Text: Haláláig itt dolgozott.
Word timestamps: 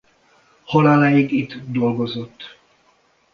Haláláig 0.63 1.31
itt 1.31 1.55
dolgozott. 1.71 2.57